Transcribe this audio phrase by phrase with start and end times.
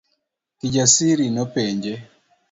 [0.59, 1.93] Kijasiri nopenje.